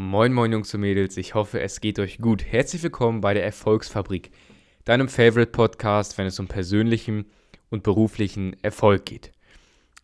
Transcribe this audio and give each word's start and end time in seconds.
Moin 0.00 0.32
moin 0.32 0.52
Jungs 0.52 0.72
und 0.74 0.82
Mädels, 0.82 1.16
ich 1.16 1.34
hoffe 1.34 1.60
es 1.60 1.80
geht 1.80 1.98
euch 1.98 2.18
gut. 2.18 2.44
Herzlich 2.44 2.84
willkommen 2.84 3.20
bei 3.20 3.34
der 3.34 3.44
Erfolgsfabrik, 3.44 4.30
deinem 4.84 5.08
Favorite 5.08 5.50
Podcast, 5.50 6.16
wenn 6.18 6.26
es 6.28 6.38
um 6.38 6.46
persönlichen 6.46 7.26
und 7.68 7.82
beruflichen 7.82 8.54
Erfolg 8.62 9.06
geht. 9.06 9.32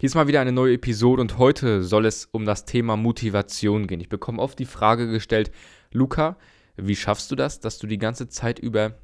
Hier 0.00 0.08
ist 0.08 0.16
mal 0.16 0.26
wieder 0.26 0.40
eine 0.40 0.50
neue 0.50 0.74
Episode 0.74 1.22
und 1.22 1.38
heute 1.38 1.84
soll 1.84 2.06
es 2.06 2.24
um 2.24 2.44
das 2.44 2.64
Thema 2.64 2.96
Motivation 2.96 3.86
gehen. 3.86 4.00
Ich 4.00 4.08
bekomme 4.08 4.42
oft 4.42 4.58
die 4.58 4.64
Frage 4.64 5.08
gestellt, 5.08 5.52
Luca, 5.92 6.38
wie 6.76 6.96
schaffst 6.96 7.30
du 7.30 7.36
das, 7.36 7.60
dass 7.60 7.78
du 7.78 7.86
die 7.86 7.98
ganze 7.98 8.28
Zeit 8.28 8.58
über 8.58 8.98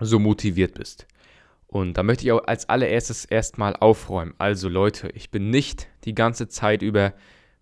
so 0.00 0.18
motiviert 0.18 0.72
bist? 0.72 1.06
Und 1.66 1.98
da 1.98 2.02
möchte 2.02 2.24
ich 2.24 2.32
auch 2.32 2.46
als 2.46 2.70
allererstes 2.70 3.26
erstmal 3.26 3.76
aufräumen. 3.76 4.32
Also 4.38 4.70
Leute, 4.70 5.10
ich 5.10 5.30
bin 5.30 5.50
nicht 5.50 5.88
die 6.06 6.14
ganze 6.14 6.48
Zeit 6.48 6.80
über 6.80 7.12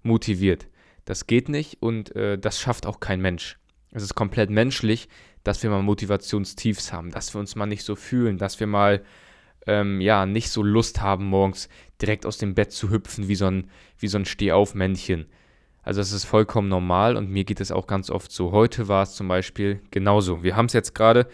motiviert. 0.04 0.68
Das 1.04 1.26
geht 1.26 1.48
nicht 1.48 1.82
und 1.82 2.14
äh, 2.16 2.38
das 2.38 2.60
schafft 2.60 2.86
auch 2.86 3.00
kein 3.00 3.20
Mensch. 3.20 3.58
Es 3.92 4.02
ist 4.02 4.14
komplett 4.14 4.50
menschlich, 4.50 5.08
dass 5.44 5.62
wir 5.62 5.70
mal 5.70 5.82
Motivationstiefs 5.82 6.92
haben, 6.92 7.10
dass 7.10 7.34
wir 7.34 7.38
uns 7.38 7.54
mal 7.54 7.66
nicht 7.66 7.84
so 7.84 7.94
fühlen, 7.94 8.38
dass 8.38 8.58
wir 8.58 8.66
mal 8.66 9.04
ähm, 9.66 10.00
ja 10.00 10.26
nicht 10.26 10.50
so 10.50 10.62
Lust 10.62 11.00
haben, 11.00 11.26
morgens 11.26 11.68
direkt 12.00 12.26
aus 12.26 12.38
dem 12.38 12.54
Bett 12.54 12.72
zu 12.72 12.90
hüpfen 12.90 13.28
wie 13.28 13.34
so 13.34 13.46
ein, 13.46 13.70
wie 13.98 14.08
so 14.08 14.18
ein 14.18 14.24
Stehaufmännchen. 14.24 15.26
Also 15.82 16.00
das 16.00 16.12
ist 16.12 16.24
vollkommen 16.24 16.68
normal 16.68 17.16
und 17.16 17.30
mir 17.30 17.44
geht 17.44 17.60
es 17.60 17.70
auch 17.70 17.86
ganz 17.86 18.10
oft 18.10 18.32
so. 18.32 18.52
Heute 18.52 18.88
war 18.88 19.02
es 19.02 19.14
zum 19.14 19.28
Beispiel 19.28 19.80
genauso. 19.90 20.42
Wir 20.42 20.56
haben 20.56 20.66
es 20.66 20.72
jetzt 20.72 20.94
gerade 20.94 21.28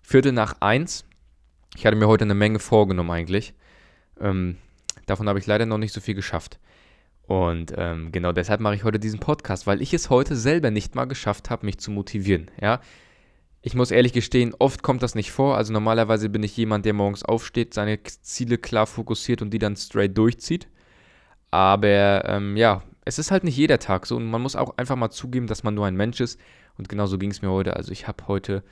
Viertel 0.00 0.32
nach 0.32 0.54
eins. 0.60 1.04
Ich 1.76 1.84
hatte 1.84 1.96
mir 1.96 2.06
heute 2.06 2.24
eine 2.24 2.34
Menge 2.34 2.60
vorgenommen 2.60 3.10
eigentlich. 3.10 3.54
Ähm, 4.20 4.56
davon 5.06 5.28
habe 5.28 5.40
ich 5.40 5.46
leider 5.46 5.66
noch 5.66 5.78
nicht 5.78 5.92
so 5.92 6.00
viel 6.00 6.14
geschafft. 6.14 6.60
Und 7.26 7.72
ähm, 7.76 8.12
genau 8.12 8.32
deshalb 8.32 8.60
mache 8.60 8.74
ich 8.74 8.84
heute 8.84 8.98
diesen 8.98 9.20
Podcast, 9.20 9.66
weil 9.66 9.80
ich 9.80 9.94
es 9.94 10.10
heute 10.10 10.36
selber 10.36 10.70
nicht 10.70 10.94
mal 10.94 11.04
geschafft 11.04 11.50
habe, 11.50 11.66
mich 11.66 11.78
zu 11.78 11.90
motivieren. 11.90 12.50
Ja, 12.60 12.80
ich 13.62 13.74
muss 13.74 13.92
ehrlich 13.92 14.12
gestehen, 14.12 14.54
oft 14.58 14.82
kommt 14.82 15.02
das 15.02 15.14
nicht 15.14 15.30
vor. 15.30 15.56
Also 15.56 15.72
normalerweise 15.72 16.28
bin 16.28 16.42
ich 16.42 16.56
jemand, 16.56 16.84
der 16.84 16.94
morgens 16.94 17.24
aufsteht, 17.24 17.74
seine 17.74 18.02
Ziele 18.02 18.58
klar 18.58 18.86
fokussiert 18.86 19.40
und 19.40 19.50
die 19.50 19.60
dann 19.60 19.76
straight 19.76 20.18
durchzieht. 20.18 20.68
Aber 21.52 22.24
ähm, 22.26 22.56
ja, 22.56 22.82
es 23.04 23.18
ist 23.18 23.30
halt 23.30 23.44
nicht 23.44 23.56
jeder 23.56 23.78
Tag 23.78 24.06
so 24.06 24.16
und 24.16 24.28
man 24.28 24.42
muss 24.42 24.56
auch 24.56 24.76
einfach 24.78 24.96
mal 24.96 25.10
zugeben, 25.10 25.46
dass 25.46 25.62
man 25.62 25.74
nur 25.74 25.86
ein 25.86 25.96
Mensch 25.96 26.20
ist. 26.20 26.40
Und 26.76 26.88
genauso 26.88 27.18
ging 27.18 27.30
es 27.30 27.42
mir 27.42 27.50
heute. 27.50 27.76
Also 27.76 27.92
ich 27.92 28.08
habe 28.08 28.26
heute 28.26 28.64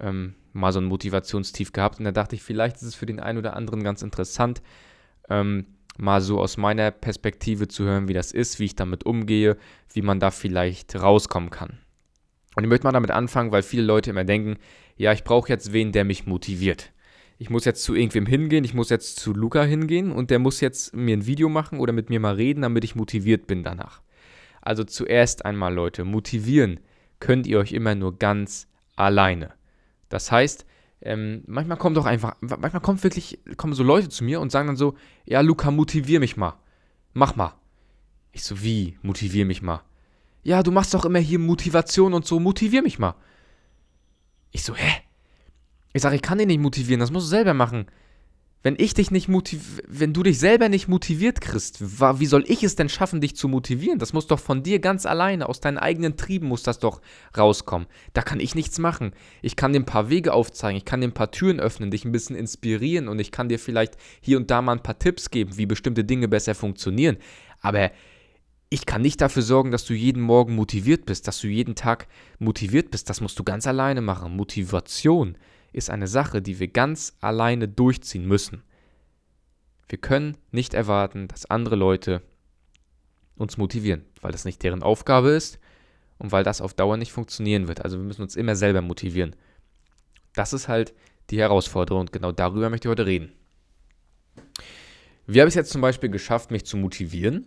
ähm, 0.00 0.34
mal 0.52 0.72
so 0.72 0.80
ein 0.80 0.86
Motivationstief 0.86 1.72
gehabt 1.72 1.98
und 1.98 2.04
da 2.04 2.12
dachte 2.12 2.34
ich, 2.34 2.42
vielleicht 2.42 2.76
ist 2.76 2.82
es 2.82 2.94
für 2.94 3.06
den 3.06 3.20
einen 3.20 3.38
oder 3.38 3.54
anderen 3.54 3.82
ganz 3.82 4.02
interessant. 4.02 4.62
Ähm, 5.28 5.66
mal 5.98 6.20
so 6.20 6.40
aus 6.40 6.56
meiner 6.56 6.90
Perspektive 6.90 7.68
zu 7.68 7.84
hören, 7.84 8.08
wie 8.08 8.14
das 8.14 8.32
ist, 8.32 8.58
wie 8.58 8.64
ich 8.64 8.76
damit 8.76 9.04
umgehe, 9.04 9.56
wie 9.92 10.02
man 10.02 10.20
da 10.20 10.30
vielleicht 10.30 10.96
rauskommen 10.96 11.50
kann. 11.50 11.78
Und 12.56 12.64
ich 12.64 12.68
möchte 12.70 12.86
mal 12.86 12.92
damit 12.92 13.10
anfangen, 13.10 13.52
weil 13.52 13.62
viele 13.62 13.82
Leute 13.82 14.10
immer 14.10 14.24
denken, 14.24 14.56
ja, 14.96 15.12
ich 15.12 15.24
brauche 15.24 15.48
jetzt 15.48 15.72
wen, 15.72 15.92
der 15.92 16.04
mich 16.04 16.26
motiviert. 16.26 16.92
Ich 17.38 17.50
muss 17.50 17.64
jetzt 17.64 17.84
zu 17.84 17.94
irgendwem 17.94 18.26
hingehen, 18.26 18.64
ich 18.64 18.74
muss 18.74 18.90
jetzt 18.90 19.20
zu 19.20 19.32
Luca 19.32 19.62
hingehen 19.62 20.10
und 20.10 20.30
der 20.30 20.40
muss 20.40 20.60
jetzt 20.60 20.94
mir 20.94 21.16
ein 21.16 21.26
Video 21.26 21.48
machen 21.48 21.78
oder 21.78 21.92
mit 21.92 22.10
mir 22.10 22.18
mal 22.18 22.34
reden, 22.34 22.62
damit 22.62 22.82
ich 22.82 22.96
motiviert 22.96 23.46
bin 23.46 23.62
danach. 23.62 24.02
Also 24.60 24.82
zuerst 24.82 25.44
einmal, 25.44 25.72
Leute, 25.72 26.04
motivieren 26.04 26.80
könnt 27.20 27.46
ihr 27.46 27.60
euch 27.60 27.72
immer 27.72 27.94
nur 27.94 28.18
ganz 28.18 28.66
alleine. 28.96 29.54
Das 30.08 30.32
heißt, 30.32 30.66
ähm, 31.00 31.42
manchmal 31.46 31.76
kommt 31.78 31.96
doch 31.96 32.06
einfach, 32.06 32.36
manchmal 32.40 32.80
kommt 32.80 33.02
wirklich, 33.04 33.38
kommen 33.56 33.74
so 33.74 33.82
Leute 33.82 34.08
zu 34.08 34.24
mir 34.24 34.40
und 34.40 34.50
sagen 34.50 34.66
dann 34.66 34.76
so, 34.76 34.96
ja, 35.24 35.40
Luca, 35.40 35.70
motivier 35.70 36.20
mich 36.20 36.36
mal. 36.36 36.58
Mach 37.12 37.36
mal. 37.36 37.54
Ich 38.32 38.44
so, 38.44 38.62
wie, 38.62 38.98
motivier 39.02 39.44
mich 39.44 39.62
mal? 39.62 39.82
Ja, 40.42 40.62
du 40.62 40.70
machst 40.70 40.94
doch 40.94 41.04
immer 41.04 41.18
hier 41.18 41.38
Motivation 41.38 42.14
und 42.14 42.26
so, 42.26 42.40
motivier 42.40 42.82
mich 42.82 42.98
mal. 42.98 43.14
Ich 44.50 44.64
so, 44.64 44.74
hä? 44.74 45.02
Ich 45.92 46.02
sage, 46.02 46.16
ich 46.16 46.22
kann 46.22 46.38
dich 46.38 46.46
nicht 46.46 46.60
motivieren, 46.60 47.00
das 47.00 47.10
musst 47.10 47.26
du 47.26 47.30
selber 47.30 47.54
machen. 47.54 47.86
Wenn 48.62 48.74
ich 48.76 48.92
dich 48.92 49.12
nicht 49.12 49.28
motiv 49.28 49.80
wenn 49.86 50.12
du 50.12 50.24
dich 50.24 50.40
selber 50.40 50.68
nicht 50.68 50.88
motiviert 50.88 51.40
kriegst, 51.40 51.80
wie 51.80 52.26
soll 52.26 52.44
ich 52.48 52.64
es 52.64 52.74
denn 52.74 52.88
schaffen, 52.88 53.20
dich 53.20 53.36
zu 53.36 53.46
motivieren? 53.46 54.00
Das 54.00 54.12
muss 54.12 54.26
doch 54.26 54.40
von 54.40 54.64
dir 54.64 54.80
ganz 54.80 55.06
alleine, 55.06 55.48
aus 55.48 55.60
deinen 55.60 55.78
eigenen 55.78 56.16
Trieben 56.16 56.48
muss 56.48 56.64
das 56.64 56.80
doch 56.80 57.00
rauskommen. 57.36 57.86
Da 58.14 58.22
kann 58.22 58.40
ich 58.40 58.56
nichts 58.56 58.78
machen. 58.78 59.12
Ich 59.42 59.54
kann 59.54 59.72
dir 59.72 59.80
ein 59.80 59.86
paar 59.86 60.10
Wege 60.10 60.32
aufzeigen, 60.32 60.76
ich 60.76 60.84
kann 60.84 61.00
dir 61.00 61.08
ein 61.08 61.14
paar 61.14 61.30
Türen 61.30 61.60
öffnen, 61.60 61.92
dich 61.92 62.04
ein 62.04 62.12
bisschen 62.12 62.34
inspirieren 62.34 63.06
und 63.06 63.20
ich 63.20 63.30
kann 63.30 63.48
dir 63.48 63.60
vielleicht 63.60 63.96
hier 64.20 64.36
und 64.36 64.50
da 64.50 64.60
mal 64.60 64.72
ein 64.72 64.82
paar 64.82 64.98
Tipps 64.98 65.30
geben, 65.30 65.56
wie 65.56 65.66
bestimmte 65.66 66.04
Dinge 66.04 66.26
besser 66.26 66.56
funktionieren. 66.56 67.18
Aber 67.60 67.92
ich 68.70 68.86
kann 68.86 69.02
nicht 69.02 69.20
dafür 69.20 69.42
sorgen, 69.42 69.70
dass 69.70 69.84
du 69.84 69.94
jeden 69.94 70.20
Morgen 70.20 70.54
motiviert 70.54 71.06
bist, 71.06 71.26
dass 71.28 71.40
du 71.40 71.46
jeden 71.46 71.74
Tag 71.74 72.08
motiviert 72.38 72.90
bist. 72.90 73.08
Das 73.08 73.20
musst 73.20 73.38
du 73.38 73.44
ganz 73.44 73.66
alleine 73.66 74.00
machen. 74.02 74.36
Motivation 74.36 75.38
ist 75.72 75.90
eine 75.90 76.08
Sache, 76.08 76.42
die 76.42 76.58
wir 76.58 76.68
ganz 76.68 77.16
alleine 77.20 77.68
durchziehen 77.68 78.26
müssen. 78.26 78.62
Wir 79.88 79.98
können 79.98 80.36
nicht 80.50 80.74
erwarten, 80.74 81.28
dass 81.28 81.46
andere 81.46 81.76
Leute 81.76 82.22
uns 83.36 83.56
motivieren, 83.56 84.04
weil 84.20 84.32
das 84.32 84.44
nicht 84.44 84.62
deren 84.62 84.82
Aufgabe 84.82 85.30
ist 85.30 85.58
und 86.18 86.32
weil 86.32 86.44
das 86.44 86.60
auf 86.60 86.74
Dauer 86.74 86.96
nicht 86.96 87.12
funktionieren 87.12 87.68
wird. 87.68 87.82
Also 87.84 87.98
wir 87.98 88.04
müssen 88.04 88.22
uns 88.22 88.36
immer 88.36 88.56
selber 88.56 88.82
motivieren. 88.82 89.36
Das 90.34 90.52
ist 90.52 90.68
halt 90.68 90.92
die 91.30 91.38
Herausforderung 91.38 92.02
und 92.02 92.12
genau 92.12 92.32
darüber 92.32 92.70
möchte 92.70 92.88
ich 92.88 92.90
heute 92.90 93.06
reden. 93.06 93.32
Wie 95.26 95.40
habe 95.40 95.48
ich 95.48 95.52
es 95.52 95.56
jetzt 95.56 95.70
zum 95.70 95.80
Beispiel 95.80 96.08
geschafft, 96.08 96.50
mich 96.50 96.64
zu 96.64 96.76
motivieren? 96.76 97.46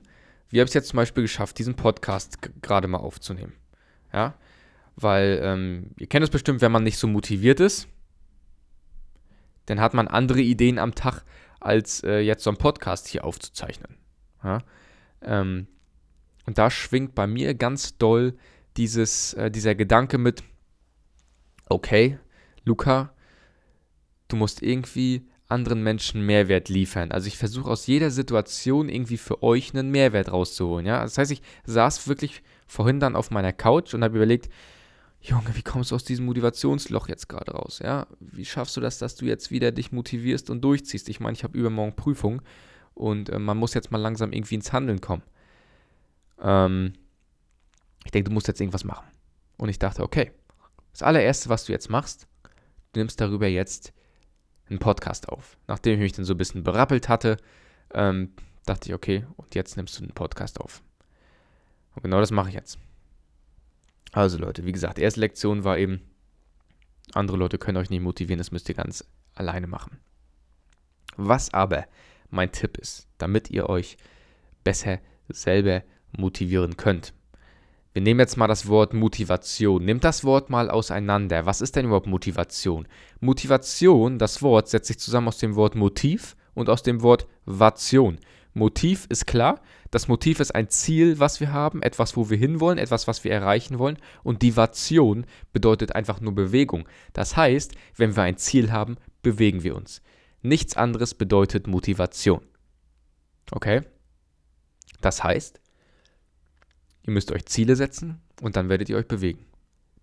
Wie 0.49 0.59
habe 0.59 0.65
ich 0.65 0.71
es 0.71 0.75
jetzt 0.75 0.89
zum 0.89 0.97
Beispiel 0.97 1.23
geschafft, 1.23 1.57
diesen 1.57 1.75
Podcast 1.75 2.37
gerade 2.61 2.87
mal 2.87 2.99
aufzunehmen? 2.99 3.53
Ja, 4.13 4.35
weil 4.95 5.39
ähm, 5.41 5.91
ihr 5.97 6.07
kennt 6.07 6.23
es 6.23 6.29
bestimmt, 6.29 6.61
wenn 6.61 6.71
man 6.71 6.83
nicht 6.83 6.97
so 6.97 7.07
motiviert 7.07 7.59
ist, 7.59 7.87
dann 9.71 9.79
hat 9.79 9.93
man 9.93 10.09
andere 10.09 10.41
Ideen 10.41 10.77
am 10.77 10.95
Tag, 10.95 11.23
als 11.61 12.03
äh, 12.03 12.19
jetzt 12.19 12.43
so 12.43 12.49
einen 12.49 12.57
Podcast 12.57 13.07
hier 13.07 13.23
aufzuzeichnen. 13.23 13.95
Ja? 14.43 14.59
Ähm, 15.21 15.67
und 16.45 16.57
da 16.57 16.69
schwingt 16.69 17.15
bei 17.15 17.25
mir 17.25 17.53
ganz 17.53 17.97
doll 17.97 18.35
dieses, 18.75 19.33
äh, 19.35 19.49
dieser 19.49 19.73
Gedanke 19.73 20.17
mit, 20.17 20.43
okay, 21.69 22.19
Luca, 22.65 23.13
du 24.27 24.35
musst 24.35 24.61
irgendwie 24.61 25.25
anderen 25.47 25.83
Menschen 25.83 26.25
Mehrwert 26.25 26.67
liefern. 26.67 27.11
Also 27.11 27.27
ich 27.27 27.37
versuche 27.37 27.69
aus 27.69 27.87
jeder 27.87 28.11
Situation 28.11 28.89
irgendwie 28.89 29.17
für 29.17 29.41
euch 29.41 29.73
einen 29.73 29.89
Mehrwert 29.89 30.33
rauszuholen. 30.33 30.85
Ja? 30.85 31.01
Das 31.01 31.17
heißt, 31.17 31.31
ich 31.31 31.41
saß 31.63 32.09
wirklich 32.09 32.43
vorhin 32.67 32.99
dann 32.99 33.15
auf 33.15 33.31
meiner 33.31 33.53
Couch 33.53 33.93
und 33.93 34.03
habe 34.03 34.17
überlegt, 34.17 34.49
Junge, 35.23 35.55
wie 35.55 35.61
kommst 35.61 35.91
du 35.91 35.95
aus 35.95 36.03
diesem 36.03 36.25
Motivationsloch 36.25 37.07
jetzt 37.07 37.29
gerade 37.29 37.51
raus? 37.51 37.79
Ja, 37.83 38.07
wie 38.19 38.45
schaffst 38.45 38.75
du 38.75 38.81
das, 38.81 38.97
dass 38.97 39.15
du 39.15 39.25
jetzt 39.25 39.51
wieder 39.51 39.71
dich 39.71 39.91
motivierst 39.91 40.49
und 40.49 40.61
durchziehst? 40.61 41.09
Ich 41.09 41.19
meine, 41.19 41.33
ich 41.33 41.43
habe 41.43 41.57
übermorgen 41.57 41.95
Prüfung 41.95 42.41
und 42.95 43.29
äh, 43.29 43.37
man 43.37 43.57
muss 43.57 43.75
jetzt 43.75 43.91
mal 43.91 43.99
langsam 43.99 44.33
irgendwie 44.33 44.55
ins 44.55 44.73
Handeln 44.73 44.99
kommen. 44.99 45.21
Ähm, 46.41 46.93
ich 48.03 48.11
denke, 48.11 48.29
du 48.29 48.33
musst 48.33 48.47
jetzt 48.47 48.59
irgendwas 48.59 48.83
machen. 48.83 49.05
Und 49.57 49.69
ich 49.69 49.77
dachte, 49.77 50.01
okay, 50.01 50.31
das 50.91 51.03
allererste, 51.03 51.49
was 51.49 51.65
du 51.65 51.71
jetzt 51.71 51.91
machst, 51.91 52.27
du 52.93 52.99
nimmst 52.99 53.21
darüber 53.21 53.47
jetzt 53.47 53.93
einen 54.69 54.79
Podcast 54.79 55.29
auf. 55.29 55.55
Nachdem 55.67 55.93
ich 55.93 55.99
mich 55.99 56.13
dann 56.13 56.25
so 56.25 56.33
ein 56.33 56.37
bisschen 56.37 56.63
berappelt 56.63 57.09
hatte, 57.09 57.37
ähm, 57.93 58.33
dachte 58.65 58.89
ich, 58.89 58.95
okay, 58.95 59.25
und 59.37 59.53
jetzt 59.53 59.77
nimmst 59.77 59.99
du 59.99 60.03
einen 60.03 60.13
Podcast 60.13 60.59
auf. 60.59 60.81
Und 61.93 62.01
genau 62.01 62.19
das 62.19 62.31
mache 62.31 62.49
ich 62.49 62.55
jetzt. 62.55 62.79
Also 64.11 64.37
Leute, 64.37 64.65
wie 64.65 64.71
gesagt, 64.71 64.99
erste 64.99 65.19
Lektion 65.19 65.63
war 65.63 65.77
eben, 65.77 66.01
andere 67.13 67.37
Leute 67.37 67.57
können 67.57 67.77
euch 67.77 67.89
nicht 67.89 68.01
motivieren, 68.01 68.39
das 68.39 68.51
müsst 68.51 68.69
ihr 68.69 68.75
ganz 68.75 69.05
alleine 69.35 69.67
machen. 69.67 69.99
Was 71.17 71.53
aber 71.53 71.85
mein 72.29 72.51
Tipp 72.51 72.77
ist, 72.77 73.07
damit 73.17 73.49
ihr 73.49 73.69
euch 73.69 73.97
besser 74.63 74.99
selber 75.29 75.83
motivieren 76.17 76.77
könnt. 76.77 77.13
Wir 77.93 78.01
nehmen 78.01 78.21
jetzt 78.21 78.37
mal 78.37 78.47
das 78.47 78.67
Wort 78.67 78.93
Motivation. 78.93 79.83
Nehmt 79.83 80.05
das 80.05 80.23
Wort 80.23 80.49
mal 80.49 80.69
auseinander. 80.69 81.45
Was 81.45 81.59
ist 81.59 81.75
denn 81.75 81.85
überhaupt 81.85 82.07
Motivation? 82.07 82.87
Motivation, 83.19 84.17
das 84.17 84.41
Wort 84.41 84.69
setzt 84.69 84.87
sich 84.87 84.97
zusammen 84.97 85.27
aus 85.27 85.39
dem 85.39 85.55
Wort 85.55 85.75
Motiv 85.75 86.37
und 86.53 86.69
aus 86.69 86.83
dem 86.83 87.01
Wort 87.01 87.27
Vation. 87.45 88.17
Motiv 88.53 89.05
ist 89.09 89.27
klar. 89.27 89.61
Das 89.91 90.07
Motiv 90.07 90.39
ist 90.39 90.53
ein 90.53 90.69
Ziel, 90.69 91.19
was 91.19 91.39
wir 91.39 91.51
haben, 91.51 91.81
etwas, 91.81 92.17
wo 92.17 92.29
wir 92.29 92.37
hinwollen, 92.37 92.77
etwas, 92.77 93.07
was 93.07 93.23
wir 93.23 93.31
erreichen 93.31 93.79
wollen. 93.79 93.97
Und 94.23 94.41
Divation 94.41 95.25
bedeutet 95.53 95.95
einfach 95.95 96.21
nur 96.21 96.33
Bewegung. 96.33 96.87
Das 97.13 97.37
heißt, 97.37 97.73
wenn 97.95 98.15
wir 98.15 98.23
ein 98.23 98.37
Ziel 98.37 98.71
haben, 98.71 98.97
bewegen 99.21 99.63
wir 99.63 99.75
uns. 99.75 100.01
Nichts 100.41 100.75
anderes 100.75 101.13
bedeutet 101.13 101.67
Motivation. 101.67 102.41
Okay? 103.51 103.81
Das 105.01 105.23
heißt, 105.23 105.59
ihr 107.03 107.13
müsst 107.13 107.31
euch 107.31 107.45
Ziele 107.45 107.75
setzen 107.75 108.21
und 108.41 108.55
dann 108.55 108.69
werdet 108.69 108.89
ihr 108.89 108.97
euch 108.97 109.07
bewegen. 109.07 109.45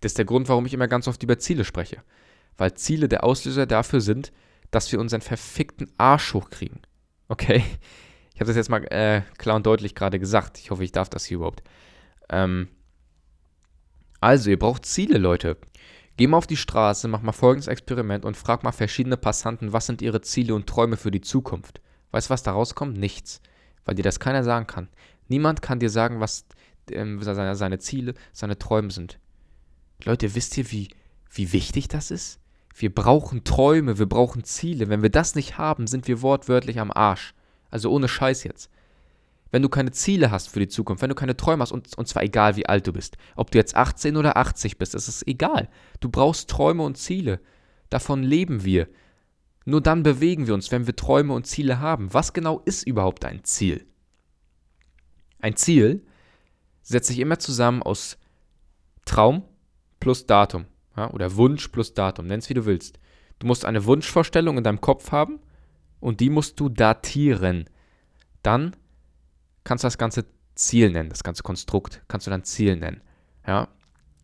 Das 0.01 0.11
ist 0.11 0.17
der 0.17 0.25
Grund, 0.25 0.47
warum 0.49 0.65
ich 0.65 0.73
immer 0.73 0.87
ganz 0.87 1.07
oft 1.07 1.21
über 1.23 1.39
Ziele 1.39 1.65
spreche. 1.65 2.03
Weil 2.57 2.73
Ziele 2.73 3.09
der 3.09 3.23
Auslöser 3.23 3.65
dafür 3.65 4.01
sind, 4.01 4.31
dass 4.71 4.91
wir 4.91 4.99
unseren 4.99 5.21
verfickten 5.21 5.91
Arsch 5.97 6.33
hochkriegen. 6.33 6.79
Okay? 7.27 7.63
Ich 8.39 8.41
habe 8.41 8.51
das 8.51 8.55
jetzt 8.55 8.69
mal 8.69 8.85
äh, 8.85 9.23
klar 9.37 9.57
und 9.57 9.65
deutlich 9.65 9.95
gerade 9.95 10.17
gesagt. 10.17 10.59
Ich 10.59 10.71
hoffe, 10.71 10.85
ich 10.85 10.93
darf 10.93 11.09
das 11.09 11.25
hier 11.25 11.35
überhaupt. 11.35 11.61
Ähm, 12.29 12.69
Also, 14.21 14.49
ihr 14.49 14.57
braucht 14.57 14.85
Ziele, 14.85 15.17
Leute. 15.17 15.57
Geh 16.15 16.25
mal 16.25 16.37
auf 16.37 16.47
die 16.47 16.55
Straße, 16.55 17.09
mach 17.09 17.21
mal 17.21 17.33
folgendes 17.33 17.67
Experiment 17.67 18.23
und 18.23 18.37
frag 18.37 18.63
mal 18.63 18.71
verschiedene 18.71 19.17
Passanten, 19.17 19.73
was 19.73 19.87
sind 19.87 20.01
ihre 20.01 20.21
Ziele 20.21 20.55
und 20.55 20.67
Träume 20.67 20.95
für 20.95 21.11
die 21.11 21.19
Zukunft. 21.19 21.81
Weißt 22.11 22.29
du, 22.29 22.31
was 22.31 22.41
da 22.41 22.53
rauskommt? 22.53 22.97
Nichts. 22.97 23.41
Weil 23.83 23.95
dir 23.95 24.03
das 24.03 24.21
keiner 24.21 24.45
sagen 24.45 24.67
kann. 24.67 24.87
Niemand 25.27 25.61
kann 25.61 25.81
dir 25.81 25.89
sagen, 25.89 26.21
was 26.21 26.45
ähm, 26.91 27.21
seine, 27.21 27.57
seine 27.57 27.79
Ziele, 27.79 28.13
seine 28.31 28.57
Träume 28.57 28.91
sind. 28.91 29.19
Leute, 30.05 30.33
wisst 30.33 30.57
ihr, 30.57 30.71
wie, 30.71 30.87
wie 31.29 31.51
wichtig 31.51 31.89
das 31.89 32.09
ist? 32.09 32.39
Wir 32.73 32.95
brauchen 32.95 33.43
Träume, 33.43 33.99
wir 33.99 34.07
brauchen 34.07 34.45
Ziele. 34.45 34.87
Wenn 34.87 35.01
wir 35.01 35.09
das 35.09 35.35
nicht 35.35 35.57
haben, 35.57 35.87
sind 35.87 36.07
wir 36.07 36.21
wortwörtlich 36.21 36.79
am 36.79 36.89
Arsch. 36.89 37.33
Also 37.69 37.91
ohne 37.91 38.07
Scheiß 38.07 38.43
jetzt 38.43 38.69
wenn 39.51 39.61
du 39.61 39.69
keine 39.69 39.91
Ziele 39.91 40.31
hast 40.31 40.49
für 40.49 40.59
die 40.59 40.67
Zukunft, 40.67 41.01
wenn 41.01 41.09
du 41.09 41.15
keine 41.15 41.35
Träume 41.35 41.61
hast, 41.61 41.71
und, 41.71 41.97
und 41.97 42.07
zwar 42.07 42.23
egal 42.23 42.55
wie 42.55 42.67
alt 42.67 42.85
du 42.87 42.93
bist, 42.93 43.17
ob 43.35 43.51
du 43.51 43.57
jetzt 43.57 43.75
18 43.75 44.17
oder 44.17 44.37
80 44.37 44.77
bist, 44.77 44.95
es 44.95 45.07
ist 45.07 45.27
egal. 45.27 45.69
Du 45.99 46.09
brauchst 46.09 46.49
Träume 46.49 46.83
und 46.83 46.97
Ziele. 46.97 47.39
Davon 47.89 48.21
leben 48.21 48.63
wir. 48.63 48.87
Nur 49.65 49.81
dann 49.81 50.03
bewegen 50.03 50.47
wir 50.47 50.53
uns, 50.53 50.71
wenn 50.71 50.87
wir 50.87 50.95
Träume 50.95 51.33
und 51.33 51.47
Ziele 51.47 51.79
haben. 51.79 52.13
Was 52.13 52.33
genau 52.33 52.61
ist 52.65 52.87
überhaupt 52.87 53.25
ein 53.25 53.43
Ziel? 53.43 53.85
Ein 55.39 55.55
Ziel 55.55 56.05
setzt 56.81 57.07
sich 57.07 57.19
immer 57.19 57.39
zusammen 57.39 57.81
aus 57.81 58.17
Traum 59.05 59.43
plus 59.99 60.27
Datum 60.27 60.65
ja, 60.95 61.11
oder 61.11 61.35
Wunsch 61.35 61.67
plus 61.69 61.93
Datum, 61.93 62.27
nenn 62.27 62.39
es 62.39 62.49
wie 62.49 62.53
du 62.53 62.65
willst. 62.65 62.99
Du 63.39 63.47
musst 63.47 63.65
eine 63.65 63.85
Wunschvorstellung 63.85 64.57
in 64.57 64.63
deinem 64.63 64.81
Kopf 64.81 65.11
haben 65.11 65.39
und 65.99 66.19
die 66.19 66.29
musst 66.29 66.59
du 66.59 66.69
datieren. 66.69 67.69
Dann 68.43 68.75
kannst 69.63 69.83
du 69.83 69.87
das 69.87 69.97
ganze 69.97 70.25
Ziel 70.55 70.91
nennen, 70.91 71.09
das 71.09 71.23
ganze 71.23 71.43
Konstrukt 71.43 72.01
kannst 72.07 72.27
du 72.27 72.31
dann 72.31 72.43
Ziel 72.43 72.75
nennen. 72.75 73.01
Ja? 73.45 73.67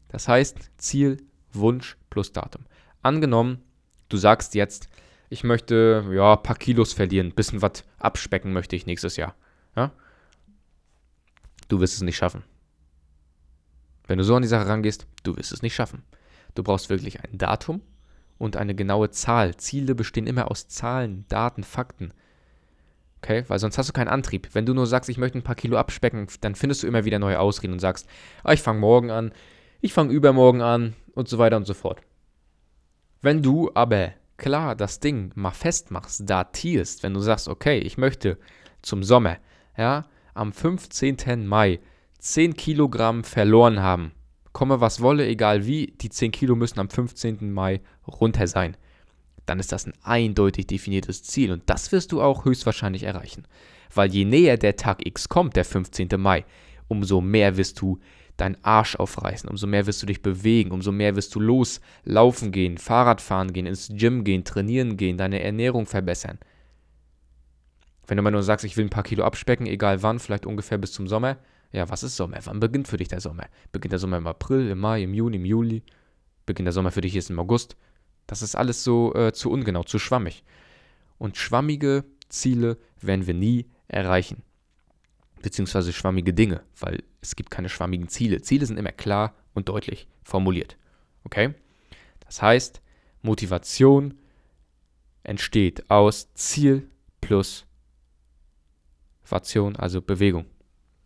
Das 0.10 0.27
heißt 0.27 0.72
Ziel, 0.77 1.18
Wunsch 1.51 1.98
plus 2.10 2.31
Datum. 2.31 2.66
Angenommen, 3.01 3.62
du 4.10 4.18
sagst 4.18 4.56
jetzt, 4.56 4.89
ich 5.30 5.44
möchte 5.44 6.06
ja 6.12 6.36
ein 6.36 6.44
paar 6.44 6.57
Kilos 6.57 6.94
verlieren, 6.94 7.27
ein 7.27 7.36
bisschen 7.36 7.62
was 7.62 7.83
abspecken 7.98 8.54
möchte 8.54 8.75
ich 8.75 8.86
nächstes 8.86 9.18
Jahr. 9.18 9.36
Ja? 9.75 9.92
Du 11.68 11.80
wirst 11.80 11.95
es 11.95 12.01
nicht 12.01 12.18
schaffen. 12.18 12.44
Wenn 14.07 14.18
du 14.18 14.24
so 14.24 14.36
an 14.36 14.44
die 14.44 14.48
Sache 14.48 14.68
rangehst, 14.68 15.07
du 15.24 15.36
wirst 15.36 15.51
es 15.51 15.62
nicht 15.62 15.74
schaffen. 15.74 16.04
Du 16.54 16.63
brauchst 16.63 16.89
wirklich 16.89 17.24
ein 17.24 17.38
Datum 17.38 17.81
und 18.37 18.57
eine 18.57 18.75
genaue 18.75 19.09
Zahl. 19.09 19.55
Ziele 19.55 19.95
bestehen 19.95 20.27
immer 20.27 20.51
aus 20.51 20.67
Zahlen, 20.67 21.25
Daten, 21.29 21.63
Fakten. 21.63 22.13
Okay, 23.21 23.43
weil 23.47 23.59
sonst 23.59 23.77
hast 23.77 23.89
du 23.89 23.93
keinen 23.93 24.07
Antrieb. 24.07 24.49
Wenn 24.53 24.65
du 24.65 24.73
nur 24.73 24.85
sagst, 24.85 25.09
ich 25.09 25.17
möchte 25.17 25.37
ein 25.37 25.43
paar 25.43 25.55
Kilo 25.55 25.77
abspecken, 25.77 26.27
dann 26.41 26.55
findest 26.55 26.83
du 26.83 26.87
immer 26.87 27.05
wieder 27.05 27.17
neue 27.17 27.39
Ausreden 27.39 27.73
und 27.73 27.79
sagst, 27.79 28.07
ah, 28.43 28.53
ich 28.53 28.61
fange 28.61 28.79
morgen 28.79 29.09
an, 29.09 29.31
ich 29.81 29.93
fange 29.93 30.13
übermorgen 30.13 30.61
an 30.61 30.93
und 31.13 31.27
so 31.27 31.37
weiter 31.37 31.57
und 31.57 31.65
so 31.65 31.73
fort. 31.73 32.01
Wenn 33.21 33.41
du 33.41 33.71
aber 33.73 34.11
klar 34.37 34.75
das 34.75 34.99
Ding 34.99 35.31
mal 35.35 35.51
festmachst, 35.51 36.29
datierst, 36.29 37.01
wenn 37.01 37.13
du 37.13 37.19
sagst, 37.19 37.47
okay, 37.47 37.79
ich 37.79 37.97
möchte 37.97 38.37
zum 38.81 39.03
Sommer, 39.03 39.37
ja, 39.77 40.05
am 40.35 40.53
15. 40.53 41.47
Mai 41.47 41.79
10 42.19 42.55
Kilogramm 42.55 43.23
verloren 43.23 43.81
haben, 43.81 44.11
komme 44.56 44.81
was 44.81 45.02
wolle, 45.02 45.28
egal 45.28 45.68
wie, 45.68 45.94
die 46.02 46.10
10 46.10 46.31
Kilo 46.31 46.56
müssen 46.56 46.80
am 46.80 46.90
15. 46.90 47.54
Mai 47.54 47.81
runter 48.07 48.48
sein 48.48 48.75
dann 49.46 49.60
ist 49.60 49.72
das 49.72 49.86
ein 49.86 49.94
eindeutig 50.04 50.68
definiertes 50.68 51.24
Ziel 51.24 51.52
und 51.52 51.63
das 51.68 51.92
wirst 51.92 52.12
du 52.12 52.22
auch 52.22 52.46
höchstwahrscheinlich 52.46 53.04
erreichen. 53.04 53.46
Weil 53.94 54.12
je 54.12 54.25
näher 54.25 54.57
der 54.57 54.75
Tag 54.75 55.06
X 55.06 55.30
kommt, 55.30 55.56
der 55.56 55.66
15. 55.66 56.10
Mai, 56.18 56.46
umso 56.88 57.22
mehr 57.22 57.57
wirst 57.57 57.80
du 57.81 58.00
deinen 58.38 58.57
Arsch 58.63 58.96
aufreißen, 58.96 59.50
umso 59.50 59.66
mehr 59.68 59.86
wirst 59.88 60.02
du 60.02 60.07
dich 60.07 60.22
bewegen, 60.22 60.72
umso 60.72 60.92
mehr 60.92 61.16
wirst 61.16 61.34
du 61.36 61.40
loslaufen 61.40 62.52
gehen, 62.52 62.78
Fahrrad 62.78 63.22
fahren 63.22 63.54
gehen, 63.54 63.66
ins 63.66 63.90
Gym 63.94 64.24
gehen, 64.24 64.44
trainieren 64.44 64.98
gehen, 64.98 65.18
deine 65.18 65.42
Ernährung 65.42 65.86
verbessern. 65.86 66.40
Wenn 68.07 68.18
du 68.18 68.24
mal 68.24 68.31
nur 68.31 68.44
sagst, 68.44 68.66
ich 68.66 68.75
will 68.78 68.86
ein 68.86 68.90
paar 68.90 69.04
Kilo 69.04 69.24
abspecken, 69.24 69.68
egal 69.68 70.04
wann, 70.04 70.19
vielleicht 70.19 70.46
ungefähr 70.46 70.78
bis 70.78 70.92
zum 70.92 71.07
Sommer, 71.07 71.38
ja, 71.75 71.89
was 71.89 72.04
ist 72.04 72.16
Sommer? 72.16 72.38
Wann 72.45 72.62
beginnt 72.62 72.88
für 72.88 72.95
dich 72.95 73.10
der 73.10 73.19
Sommer? 73.19 73.48
Beginnt 73.74 73.92
der 73.92 74.00
Sommer 74.00 74.18
im 74.18 74.27
April, 74.27 74.69
im 74.69 74.80
Mai, 74.80 75.04
im 75.04 75.13
Juni, 75.13 75.36
im 75.36 75.44
Juli? 75.44 75.83
Beginnt 76.45 76.68
der 76.68 76.74
Sommer 76.74 76.89
für 76.92 77.01
dich 77.01 77.13
jetzt 77.13 77.30
im 77.30 77.38
August? 77.38 77.75
Das 78.27 78.42
ist 78.42 78.56
alles 78.56 78.86
so 78.86 79.13
äh, 79.13 79.33
zu 79.33 79.51
ungenau, 79.51 79.83
zu 79.83 80.00
schwammig. 80.00 80.45
Und 81.18 81.36
schwammige 81.36 82.06
Ziele 82.30 82.77
werden 83.01 83.27
wir 83.27 83.33
nie 83.33 83.66
erreichen. 83.89 84.42
Beziehungsweise 85.42 85.92
schwammige 85.92 86.33
Dinge, 86.33 86.63
weil 86.80 87.04
es 87.19 87.36
gibt 87.36 87.51
keine 87.51 87.68
schwammigen 87.68 88.07
Ziele. 88.07 88.42
Ziele 88.42 88.66
sind 88.66 88.78
immer 88.78 88.94
klar 88.94 89.36
und 89.54 89.68
deutlich 89.68 90.07
formuliert. 90.24 90.78
Okay? 91.25 91.56
Das 92.21 92.42
heißt, 92.42 92.81
Motivation 93.21 94.18
entsteht 95.24 95.89
aus 95.92 96.33
Ziel 96.36 96.89
plus 97.19 97.66
Vation, 99.25 99.75
also 99.75 100.01
Bewegung. 100.01 100.45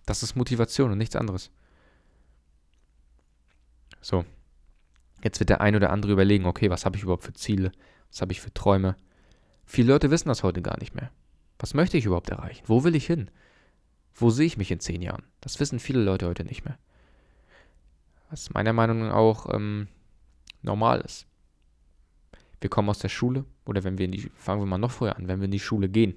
Das 0.10 0.24
ist 0.24 0.36
Motivation 0.36 0.92
und 0.92 0.98
nichts 0.98 1.16
anderes. 1.16 1.52
So, 4.02 4.26
Jetzt 5.24 5.40
wird 5.40 5.50
der 5.50 5.62
ein 5.62 5.76
oder 5.76 5.92
andere 5.92 6.14
überlegen, 6.14 6.46
okay, 6.46 6.70
was 6.70 6.86
habe 6.86 6.98
ich 6.98 7.04
überhaupt 7.04 7.24
für 7.24 7.34
Ziele? 7.34 7.72
Was 8.10 8.22
habe 8.22 8.32
ich 8.32 8.42
für 8.42 8.54
Träume? 8.54 8.96
Viele 9.66 9.94
Leute 9.94 10.10
wissen 10.10 10.30
das 10.30 10.44
heute 10.44 10.62
gar 10.62 10.80
nicht 10.80 10.96
mehr. 10.96 11.12
Was 11.60 11.74
möchte 11.74 11.98
ich 11.98 12.06
überhaupt 12.06 12.30
erreichen? 12.30 12.64
Wo 12.66 12.84
will 12.84 12.96
ich 12.96 13.06
hin? 13.06 13.30
Wo 14.16 14.30
sehe 14.30 14.48
ich 14.48 14.58
mich 14.58 14.72
in 14.72 14.80
zehn 14.80 15.02
Jahren? 15.02 15.24
Das 15.42 15.60
wissen 15.60 15.80
viele 15.80 16.02
Leute 16.02 16.28
heute 16.28 16.44
nicht 16.44 16.66
mehr. 16.66 16.80
Was 18.30 18.52
meiner 18.52 18.74
Meinung 18.74 19.00
nach 19.00 19.14
auch 19.14 19.54
ähm, 19.54 19.90
normal 20.62 21.02
ist. 21.02 21.28
Wir 22.62 22.72
kommen 22.72 22.90
aus 22.90 23.00
der 23.00 23.10
Schule 23.10 23.46
oder 23.66 23.84
wenn 23.84 24.00
wir 24.00 24.06
in 24.06 24.12
die, 24.12 24.32
fangen 24.36 24.62
wir 24.62 24.66
mal 24.66 24.80
noch 24.80 24.92
früher 24.92 25.16
an, 25.18 25.28
wenn 25.28 25.40
wir 25.40 25.46
in 25.46 25.52
die 25.52 25.60
Schule 25.60 25.90
gehen. 25.90 26.16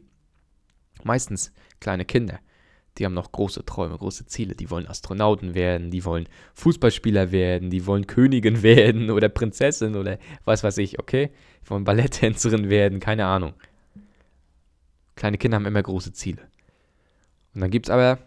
Meistens 1.04 1.52
kleine 1.80 2.04
Kinder 2.04 2.40
die 2.98 3.04
haben 3.04 3.14
noch 3.14 3.32
große 3.32 3.64
Träume, 3.64 3.96
große 3.96 4.26
Ziele. 4.26 4.54
Die 4.54 4.70
wollen 4.70 4.86
Astronauten 4.86 5.54
werden, 5.54 5.90
die 5.90 6.04
wollen 6.04 6.28
Fußballspieler 6.54 7.32
werden, 7.32 7.70
die 7.70 7.86
wollen 7.86 8.06
Königin 8.06 8.62
werden 8.62 9.10
oder 9.10 9.28
Prinzessin 9.28 9.96
oder 9.96 10.18
was 10.44 10.62
weiß 10.62 10.78
ich, 10.78 10.98
okay? 10.98 11.30
Die 11.64 11.70
wollen 11.70 11.84
Balletttänzerin 11.84 12.68
werden, 12.68 13.00
keine 13.00 13.26
Ahnung. 13.26 13.54
Kleine 15.17 15.38
Kinder 15.38 15.56
haben 15.56 15.67
immer 15.67 15.82
große 15.82 16.12
Ziele. 16.12 16.43
Und 17.55 17.60
dann 17.60 17.70
gibt 17.70 17.86
es 17.86 17.90
aber 17.90 18.19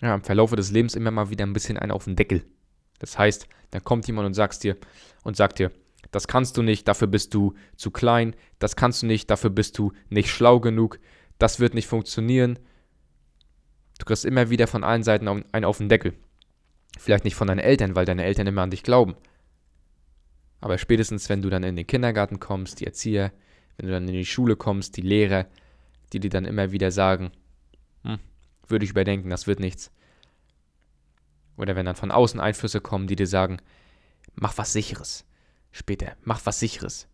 ja, 0.00 0.14
im 0.14 0.22
Verlauf 0.22 0.50
des 0.52 0.70
Lebens 0.70 0.94
immer 0.94 1.10
mal 1.10 1.30
wieder 1.30 1.46
ein 1.46 1.52
bisschen 1.52 1.78
einen 1.78 1.92
auf 1.92 2.04
den 2.04 2.16
Deckel. 2.16 2.44
Das 2.98 3.18
heißt, 3.18 3.46
dann 3.70 3.84
kommt 3.84 4.06
jemand 4.06 4.26
und 4.26 4.34
sagst 4.34 4.64
dir 4.64 4.76
und 5.24 5.36
sagt 5.36 5.58
dir, 5.58 5.70
das 6.10 6.28
kannst 6.28 6.56
du 6.56 6.62
nicht, 6.62 6.86
dafür 6.88 7.08
bist 7.08 7.32
du 7.34 7.54
zu 7.76 7.90
klein, 7.90 8.34
das 8.58 8.76
kannst 8.76 9.02
du 9.02 9.06
nicht, 9.06 9.30
dafür 9.30 9.50
bist 9.50 9.78
du 9.78 9.92
nicht 10.10 10.28
schlau 10.28 10.60
genug, 10.60 10.98
das 11.38 11.58
wird 11.58 11.74
nicht 11.74 11.86
funktionieren, 11.86 12.58
kriegst 14.12 14.26
immer 14.26 14.50
wieder 14.50 14.66
von 14.66 14.84
allen 14.84 15.02
Seiten 15.02 15.26
einen 15.26 15.64
auf 15.64 15.78
den 15.78 15.88
Deckel. 15.88 16.12
Vielleicht 16.98 17.24
nicht 17.24 17.34
von 17.34 17.48
deinen 17.48 17.60
Eltern, 17.60 17.96
weil 17.96 18.04
deine 18.04 18.24
Eltern 18.24 18.46
immer 18.46 18.60
an 18.60 18.70
dich 18.70 18.82
glauben. 18.82 19.16
Aber 20.60 20.76
spätestens, 20.76 21.30
wenn 21.30 21.40
du 21.40 21.48
dann 21.48 21.62
in 21.62 21.76
den 21.76 21.86
Kindergarten 21.86 22.38
kommst, 22.38 22.80
die 22.80 22.86
Erzieher, 22.86 23.32
wenn 23.78 23.86
du 23.86 23.92
dann 23.92 24.06
in 24.06 24.12
die 24.12 24.26
Schule 24.26 24.54
kommst, 24.54 24.98
die 24.98 25.00
Lehrer, 25.00 25.46
die 26.12 26.20
dir 26.20 26.28
dann 26.28 26.44
immer 26.44 26.72
wieder 26.72 26.90
sagen, 26.90 27.32
hm, 28.04 28.18
würde 28.68 28.84
ich 28.84 28.90
überdenken, 28.90 29.30
das 29.30 29.46
wird 29.46 29.60
nichts. 29.60 29.90
Oder 31.56 31.74
wenn 31.74 31.86
dann 31.86 31.96
von 31.96 32.10
außen 32.10 32.38
Einflüsse 32.38 32.82
kommen, 32.82 33.06
die 33.06 33.16
dir 33.16 33.26
sagen, 33.26 33.62
mach 34.34 34.58
was 34.58 34.74
Sicheres. 34.74 35.24
Später, 35.70 36.16
mach 36.22 36.44
was 36.44 36.60
Sicheres. 36.60 37.08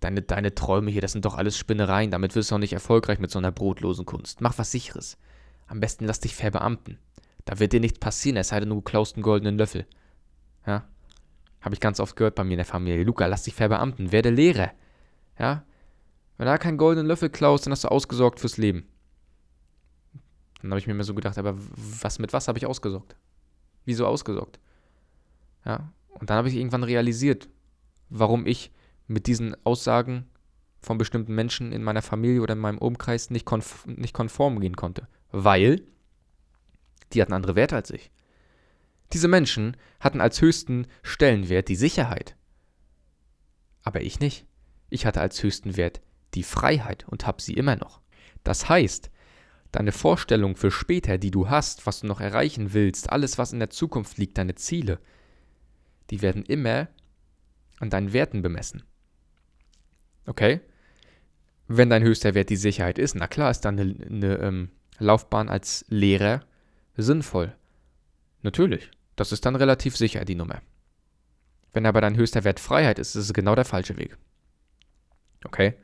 Deine, 0.00 0.22
deine 0.22 0.54
Träume 0.54 0.90
hier, 0.90 1.02
das 1.02 1.12
sind 1.12 1.26
doch 1.26 1.36
alles 1.36 1.58
Spinnereien, 1.58 2.10
damit 2.10 2.34
wirst 2.34 2.50
du 2.50 2.54
auch 2.54 2.58
nicht 2.58 2.72
erfolgreich 2.72 3.18
mit 3.18 3.30
so 3.30 3.38
einer 3.38 3.52
brotlosen 3.52 4.06
Kunst. 4.06 4.40
Mach 4.40 4.56
was 4.56 4.70
Sicheres. 4.70 5.18
Am 5.66 5.80
besten 5.80 6.04
lass 6.04 6.20
dich 6.20 6.34
verbeamten. 6.34 6.98
Da 7.44 7.58
wird 7.58 7.72
dir 7.72 7.80
nichts 7.80 7.98
passieren, 7.98 8.36
es 8.36 8.48
sei 8.48 8.60
denn, 8.60 8.70
du 8.70 8.80
klaust 8.80 9.16
einen 9.16 9.22
goldenen 9.22 9.58
Löffel. 9.58 9.86
Ja? 10.66 10.84
Habe 11.60 11.74
ich 11.74 11.80
ganz 11.80 12.00
oft 12.00 12.16
gehört 12.16 12.34
bei 12.34 12.44
mir 12.44 12.54
in 12.54 12.58
der 12.58 12.66
Familie. 12.66 13.04
Luca, 13.04 13.26
lass 13.26 13.44
dich 13.44 13.54
verbeamten, 13.54 14.12
werde 14.12 14.30
Lehrer. 14.30 14.72
Ja? 15.38 15.64
Wenn 16.36 16.46
du 16.46 16.52
da 16.52 16.58
keinen 16.58 16.76
goldenen 16.76 17.06
Löffel 17.06 17.30
klaust, 17.30 17.66
dann 17.66 17.72
hast 17.72 17.84
du 17.84 17.88
ausgesorgt 17.88 18.40
fürs 18.40 18.56
Leben. 18.56 18.86
Dann 20.60 20.70
habe 20.70 20.78
ich 20.78 20.86
mir 20.86 20.92
immer 20.92 21.04
so 21.04 21.14
gedacht, 21.14 21.38
aber 21.38 21.54
was 21.56 22.18
mit 22.18 22.32
was 22.32 22.48
habe 22.48 22.58
ich 22.58 22.66
ausgesorgt? 22.66 23.16
Wieso 23.84 24.06
ausgesorgt? 24.06 24.58
Ja? 25.64 25.92
Und 26.08 26.30
dann 26.30 26.38
habe 26.38 26.48
ich 26.48 26.56
irgendwann 26.56 26.82
realisiert, 26.82 27.48
warum 28.08 28.46
ich 28.46 28.72
mit 29.06 29.26
diesen 29.26 29.56
Aussagen 29.64 30.26
von 30.80 30.98
bestimmten 30.98 31.34
Menschen 31.34 31.72
in 31.72 31.82
meiner 31.82 32.02
Familie 32.02 32.42
oder 32.42 32.54
in 32.54 32.60
meinem 32.60 32.78
Umkreis 32.78 33.30
nicht, 33.30 33.44
konf 33.44 33.86
nicht 33.86 34.14
konform 34.14 34.60
gehen 34.60 34.76
konnte 34.76 35.08
weil 35.30 35.82
die 37.12 37.22
hatten 37.22 37.32
andere 37.32 37.54
Werte 37.54 37.76
als 37.76 37.90
ich. 37.90 38.10
Diese 39.12 39.28
Menschen 39.28 39.76
hatten 40.00 40.20
als 40.20 40.40
höchsten 40.40 40.86
Stellenwert 41.02 41.68
die 41.68 41.76
Sicherheit. 41.76 42.36
Aber 43.82 44.00
ich 44.00 44.18
nicht. 44.18 44.46
Ich 44.90 45.06
hatte 45.06 45.20
als 45.20 45.42
höchsten 45.42 45.76
Wert 45.76 46.00
die 46.34 46.42
Freiheit 46.42 47.06
und 47.08 47.26
habe 47.26 47.40
sie 47.40 47.54
immer 47.54 47.76
noch. 47.76 48.00
Das 48.42 48.68
heißt, 48.68 49.10
deine 49.72 49.92
Vorstellung 49.92 50.56
für 50.56 50.70
später, 50.70 51.18
die 51.18 51.30
du 51.30 51.48
hast, 51.48 51.86
was 51.86 52.00
du 52.00 52.06
noch 52.06 52.20
erreichen 52.20 52.72
willst, 52.72 53.10
alles, 53.10 53.38
was 53.38 53.52
in 53.52 53.58
der 53.58 53.70
Zukunft 53.70 54.18
liegt, 54.18 54.38
deine 54.38 54.54
Ziele, 54.54 54.98
die 56.10 56.22
werden 56.22 56.44
immer 56.44 56.88
an 57.78 57.90
deinen 57.90 58.12
Werten 58.12 58.42
bemessen. 58.42 58.82
Okay? 60.26 60.60
Wenn 61.68 61.90
dein 61.90 62.02
höchster 62.02 62.34
Wert 62.34 62.50
die 62.50 62.56
Sicherheit 62.56 62.98
ist, 62.98 63.14
na 63.14 63.26
klar 63.26 63.50
ist 63.50 63.60
dann 63.60 63.78
eine, 63.78 64.06
eine 64.06 64.38
ähm, 64.38 64.70
Laufbahn 64.98 65.48
als 65.48 65.84
Lehrer 65.88 66.42
sinnvoll. 66.96 67.54
Natürlich. 68.42 68.90
Das 69.16 69.32
ist 69.32 69.46
dann 69.46 69.56
relativ 69.56 69.96
sicher, 69.96 70.24
die 70.24 70.34
Nummer. 70.34 70.60
Wenn 71.72 71.86
aber 71.86 72.00
dein 72.00 72.16
höchster 72.16 72.44
Wert 72.44 72.60
Freiheit 72.60 72.98
ist, 72.98 73.14
ist 73.16 73.24
es 73.24 73.32
genau 73.34 73.54
der 73.54 73.64
falsche 73.64 73.96
Weg. 73.96 74.16
Okay? 75.44 75.74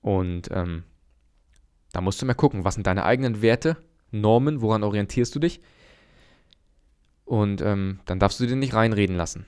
Und 0.00 0.48
ähm, 0.52 0.84
da 1.92 2.00
musst 2.00 2.20
du 2.20 2.26
mal 2.26 2.34
gucken, 2.34 2.64
was 2.64 2.74
sind 2.74 2.86
deine 2.86 3.04
eigenen 3.04 3.42
Werte, 3.42 3.76
Normen, 4.10 4.60
woran 4.60 4.84
orientierst 4.84 5.34
du 5.34 5.38
dich? 5.38 5.60
Und 7.24 7.60
ähm, 7.60 8.00
dann 8.04 8.20
darfst 8.20 8.38
du 8.38 8.46
dir 8.46 8.54
nicht 8.54 8.74
reinreden 8.74 9.16
lassen. 9.16 9.46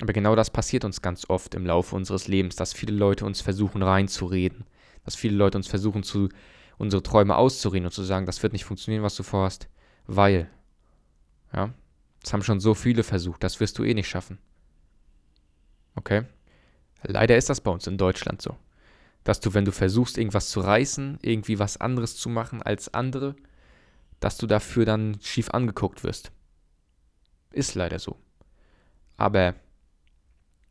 Aber 0.00 0.12
genau 0.12 0.36
das 0.36 0.50
passiert 0.50 0.84
uns 0.84 1.02
ganz 1.02 1.28
oft 1.28 1.54
im 1.54 1.66
Laufe 1.66 1.96
unseres 1.96 2.28
Lebens, 2.28 2.56
dass 2.56 2.72
viele 2.72 2.96
Leute 2.96 3.26
uns 3.26 3.40
versuchen 3.40 3.82
reinzureden, 3.82 4.64
dass 5.04 5.16
viele 5.16 5.36
Leute 5.36 5.58
uns 5.58 5.66
versuchen, 5.66 6.02
zu, 6.02 6.28
unsere 6.78 7.02
Träume 7.02 7.36
auszureden 7.36 7.86
und 7.86 7.92
zu 7.92 8.02
sagen, 8.02 8.26
das 8.26 8.42
wird 8.42 8.52
nicht 8.52 8.64
funktionieren, 8.64 9.02
was 9.02 9.16
du 9.16 9.22
vorhast, 9.22 9.68
weil, 10.06 10.48
ja, 11.52 11.74
das 12.22 12.32
haben 12.32 12.42
schon 12.42 12.60
so 12.60 12.74
viele 12.74 13.02
versucht, 13.02 13.42
das 13.42 13.60
wirst 13.60 13.78
du 13.78 13.84
eh 13.84 13.94
nicht 13.94 14.08
schaffen. 14.08 14.38
Okay? 15.96 16.24
Leider 17.02 17.36
ist 17.36 17.50
das 17.50 17.60
bei 17.60 17.70
uns 17.70 17.86
in 17.86 17.98
Deutschland 17.98 18.40
so. 18.40 18.56
Dass 19.24 19.40
du, 19.40 19.54
wenn 19.54 19.64
du 19.64 19.72
versuchst, 19.72 20.16
irgendwas 20.16 20.48
zu 20.50 20.60
reißen, 20.60 21.18
irgendwie 21.22 21.58
was 21.58 21.76
anderes 21.76 22.16
zu 22.16 22.28
machen 22.28 22.62
als 22.62 22.94
andere, 22.94 23.36
dass 24.20 24.36
du 24.36 24.46
dafür 24.46 24.84
dann 24.84 25.18
schief 25.20 25.50
angeguckt 25.50 26.02
wirst. 26.02 26.32
Ist 27.50 27.74
leider 27.74 27.98
so. 27.98 28.16
Aber 29.16 29.54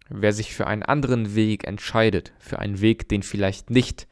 wer 0.10 0.34
sich 0.34 0.54
für 0.54 0.68
einen 0.68 0.84
anderen 0.84 1.36
Weg 1.36 1.68
entscheidet, 1.68 2.34
für 2.40 2.60
einen 2.60 2.82
Weg, 2.82 3.10
den 3.10 3.24
vielleicht 3.24 3.70
nicht 3.70 4.08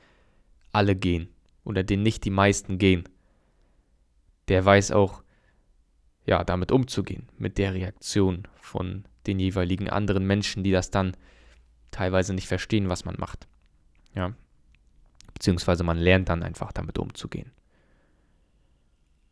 alle 0.71 0.95
gehen 0.95 1.34
oder 1.65 1.83
den 1.83 2.01
nicht 2.03 2.23
die 2.23 2.29
meisten 2.29 2.77
gehen, 2.77 3.03
der 4.47 4.63
weiß 4.63 4.91
auch, 4.91 5.23
ja, 6.25 6.43
damit 6.43 6.71
umzugehen, 6.71 7.29
mit 7.37 7.57
der 7.57 7.73
Reaktion 7.73 8.47
von 8.55 9.05
den 9.27 9.39
jeweiligen 9.39 9.89
anderen 9.89 10.25
Menschen, 10.25 10.63
die 10.63 10.71
das 10.71 10.91
dann 10.91 11.15
teilweise 11.91 12.33
nicht 12.33 12.47
verstehen, 12.47 12.89
was 12.89 13.05
man 13.05 13.15
macht. 13.17 13.47
Ja. 14.13 14.33
Beziehungsweise 15.33 15.83
man 15.83 15.97
lernt 15.97 16.29
dann 16.29 16.43
einfach 16.43 16.71
damit 16.71 16.97
umzugehen. 16.97 17.51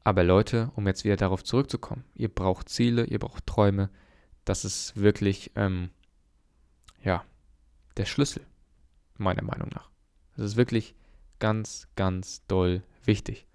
Aber 0.04 0.24
Leute, 0.24 0.72
um 0.76 0.86
jetzt 0.88 1.06
wieder 1.06 1.16
darauf 1.16 1.44
zurückzukommen, 1.44 2.04
ihr 2.14 2.28
braucht 2.28 2.70
Ziele, 2.70 3.06
ihr 3.06 3.20
braucht 3.20 3.48
Träume. 3.48 3.90
Das 4.44 4.66
ist 4.66 4.98
wirklich, 4.98 5.52
ähm, 5.56 5.90
ja, 7.02 7.24
der 7.96 8.06
Schlüssel, 8.06 8.46
meiner 9.18 9.44
Meinung 9.44 9.70
nach. 9.74 9.90
Das 10.36 10.46
ist 10.46 10.56
wirklich 10.58 10.94
ganz, 11.44 11.90
ganz 11.98 12.42
doll 12.48 12.84
wichtig. 13.04 13.46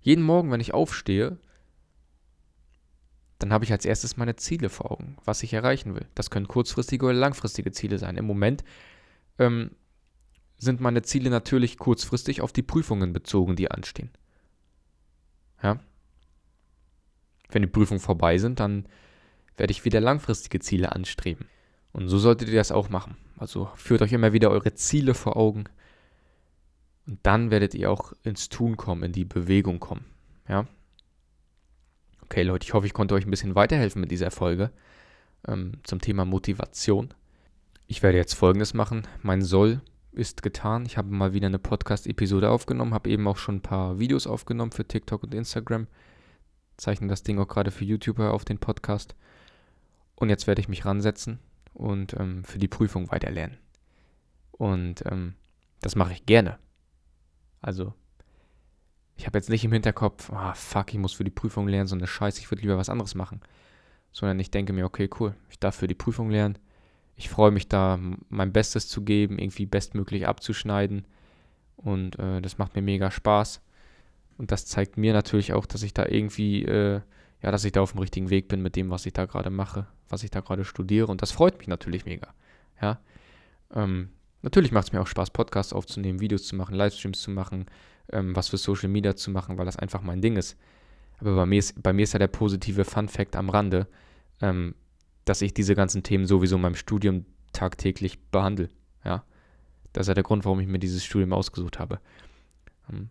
Jeden 0.00 0.24
Morgen, 0.24 0.50
wenn 0.50 0.58
ich 0.58 0.74
aufstehe, 0.74 1.38
dann 3.38 3.52
habe 3.52 3.64
ich 3.64 3.70
als 3.70 3.84
erstes 3.84 4.16
meine 4.16 4.34
Ziele 4.34 4.68
vor 4.68 4.90
Augen, 4.90 5.16
was 5.24 5.44
ich 5.44 5.52
erreichen 5.52 5.94
will. 5.94 6.08
Das 6.16 6.30
können 6.30 6.48
kurzfristige 6.48 7.06
oder 7.06 7.14
langfristige 7.14 7.70
Ziele 7.70 7.96
sein. 7.96 8.16
Im 8.16 8.24
Moment 8.24 8.64
ähm, 9.38 9.70
sind 10.56 10.80
meine 10.80 11.02
Ziele 11.02 11.30
natürlich 11.30 11.78
kurzfristig 11.78 12.40
auf 12.40 12.52
die 12.52 12.64
Prüfungen 12.64 13.12
bezogen, 13.12 13.54
die 13.54 13.70
anstehen. 13.70 14.10
Ja. 15.62 15.78
Wenn 17.50 17.62
die 17.62 17.68
Prüfungen 17.68 18.00
vorbei 18.00 18.36
sind, 18.38 18.58
dann 18.58 18.88
werde 19.56 19.70
ich 19.70 19.84
wieder 19.84 20.00
langfristige 20.00 20.58
Ziele 20.58 20.90
anstreben. 20.90 21.46
Und 21.92 22.08
so 22.08 22.18
solltet 22.18 22.48
ihr 22.48 22.56
das 22.56 22.72
auch 22.72 22.88
machen. 22.88 23.16
Also 23.36 23.70
führt 23.76 24.02
euch 24.02 24.12
immer 24.12 24.32
wieder 24.32 24.50
eure 24.50 24.74
Ziele 24.74 25.14
vor 25.14 25.36
Augen. 25.36 25.68
Und 27.08 27.20
dann 27.22 27.50
werdet 27.50 27.74
ihr 27.74 27.90
auch 27.90 28.12
ins 28.22 28.50
Tun 28.50 28.76
kommen, 28.76 29.02
in 29.02 29.12
die 29.12 29.24
Bewegung 29.24 29.80
kommen. 29.80 30.04
Ja. 30.46 30.66
Okay, 32.24 32.42
Leute, 32.42 32.66
ich 32.66 32.74
hoffe, 32.74 32.86
ich 32.86 32.92
konnte 32.92 33.14
euch 33.14 33.26
ein 33.26 33.30
bisschen 33.30 33.54
weiterhelfen 33.54 34.02
mit 34.02 34.10
dieser 34.10 34.30
Folge 34.30 34.70
ähm, 35.46 35.72
zum 35.84 36.02
Thema 36.02 36.26
Motivation. 36.26 37.14
Ich 37.86 38.02
werde 38.02 38.18
jetzt 38.18 38.34
folgendes 38.34 38.74
machen. 38.74 39.08
Mein 39.22 39.40
Soll 39.40 39.80
ist 40.12 40.42
getan. 40.42 40.84
Ich 40.84 40.98
habe 40.98 41.08
mal 41.08 41.32
wieder 41.32 41.46
eine 41.46 41.58
Podcast-Episode 41.58 42.50
aufgenommen, 42.50 42.92
habe 42.92 43.08
eben 43.08 43.26
auch 43.26 43.38
schon 43.38 43.56
ein 43.56 43.62
paar 43.62 43.98
Videos 43.98 44.26
aufgenommen 44.26 44.72
für 44.72 44.86
TikTok 44.86 45.22
und 45.22 45.32
Instagram. 45.32 45.86
Zeichne 46.76 47.08
das 47.08 47.22
Ding 47.22 47.38
auch 47.38 47.48
gerade 47.48 47.70
für 47.70 47.86
YouTuber 47.86 48.34
auf 48.34 48.44
den 48.44 48.58
Podcast. 48.58 49.14
Und 50.14 50.28
jetzt 50.28 50.46
werde 50.46 50.60
ich 50.60 50.68
mich 50.68 50.84
ransetzen 50.84 51.38
und 51.72 52.12
ähm, 52.20 52.44
für 52.44 52.58
die 52.58 52.68
Prüfung 52.68 53.10
weiterlernen. 53.10 53.56
Und 54.52 55.04
ähm, 55.06 55.32
das 55.80 55.96
mache 55.96 56.12
ich 56.12 56.26
gerne. 56.26 56.58
Also, 57.60 57.94
ich 59.16 59.26
habe 59.26 59.38
jetzt 59.38 59.50
nicht 59.50 59.64
im 59.64 59.72
Hinterkopf, 59.72 60.30
ah 60.32 60.54
fuck, 60.54 60.92
ich 60.92 60.98
muss 60.98 61.12
für 61.12 61.24
die 61.24 61.30
Prüfung 61.30 61.68
lernen, 61.68 61.88
so 61.88 61.96
eine 61.96 62.06
Scheiße, 62.06 62.40
ich 62.40 62.50
würde 62.50 62.62
lieber 62.62 62.78
was 62.78 62.88
anderes 62.88 63.14
machen. 63.14 63.40
Sondern 64.12 64.38
ich 64.40 64.50
denke 64.50 64.72
mir, 64.72 64.84
okay, 64.86 65.10
cool, 65.18 65.34
ich 65.50 65.58
darf 65.58 65.76
für 65.76 65.86
die 65.86 65.94
Prüfung 65.94 66.30
lernen 66.30 66.58
ich 67.18 67.28
freue 67.28 67.50
mich 67.50 67.68
da, 67.68 67.98
mein 68.28 68.52
Bestes 68.52 68.88
zu 68.88 69.02
geben, 69.02 69.40
irgendwie 69.40 69.66
bestmöglich 69.66 70.28
abzuschneiden. 70.28 71.04
Und 71.76 72.16
äh, 72.18 72.40
das 72.40 72.58
macht 72.58 72.76
mir 72.76 72.82
mega 72.82 73.10
Spaß. 73.10 73.60
Und 74.38 74.52
das 74.52 74.66
zeigt 74.66 74.96
mir 74.96 75.12
natürlich 75.12 75.52
auch, 75.52 75.66
dass 75.66 75.82
ich 75.82 75.92
da 75.92 76.06
irgendwie, 76.06 76.64
äh, 76.64 77.00
ja, 77.42 77.50
dass 77.50 77.64
ich 77.64 77.72
da 77.72 77.80
auf 77.80 77.90
dem 77.90 78.00
richtigen 78.00 78.30
Weg 78.30 78.46
bin 78.46 78.62
mit 78.62 78.76
dem, 78.76 78.90
was 78.90 79.04
ich 79.04 79.12
da 79.12 79.26
gerade 79.26 79.50
mache, 79.50 79.88
was 80.08 80.22
ich 80.22 80.30
da 80.30 80.40
gerade 80.40 80.64
studiere. 80.64 81.08
Und 81.08 81.20
das 81.20 81.32
freut 81.32 81.58
mich 81.58 81.66
natürlich 81.66 82.04
mega. 82.04 82.28
Ja. 82.80 83.00
Ähm, 83.74 84.10
natürlich 84.42 84.72
macht 84.72 84.88
es 84.88 84.92
mir 84.92 85.00
auch 85.00 85.06
Spaß, 85.06 85.30
Podcasts 85.30 85.72
aufzunehmen, 85.72 86.20
Videos 86.20 86.46
zu 86.46 86.56
machen, 86.56 86.74
Livestreams 86.74 87.20
zu 87.20 87.30
machen, 87.30 87.66
ähm, 88.12 88.34
was 88.36 88.48
für 88.48 88.56
Social 88.56 88.88
Media 88.88 89.16
zu 89.16 89.30
machen, 89.30 89.58
weil 89.58 89.66
das 89.66 89.76
einfach 89.76 90.02
mein 90.02 90.20
Ding 90.20 90.36
ist. 90.36 90.56
Aber 91.18 91.34
bei 91.34 91.46
mir 91.46 91.58
ist, 91.58 91.82
bei 91.82 91.92
mir 91.92 92.02
ist 92.02 92.12
ja 92.12 92.18
der 92.18 92.28
positive 92.28 92.84
Fun 92.84 93.08
Fact 93.08 93.36
am 93.36 93.50
Rande. 93.50 93.86
Ähm, 94.40 94.74
dass 95.28 95.42
ich 95.42 95.52
diese 95.52 95.74
ganzen 95.74 96.02
Themen 96.02 96.26
sowieso 96.26 96.56
in 96.56 96.62
meinem 96.62 96.74
Studium 96.74 97.26
tagtäglich 97.52 98.18
behandle. 98.30 98.68
Ja, 99.04 99.24
das 99.92 100.04
ist 100.04 100.08
ja 100.08 100.14
der 100.14 100.24
Grund, 100.24 100.44
warum 100.44 100.60
ich 100.60 100.66
mir 100.66 100.78
dieses 100.78 101.04
Studium 101.04 101.32
ausgesucht 101.32 101.78
habe. 101.78 102.00
Ähm, 102.90 103.10